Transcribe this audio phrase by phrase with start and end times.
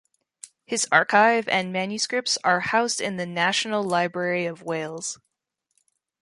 [0.65, 5.19] His archive and manuscripts are housed in the National Library of Wales.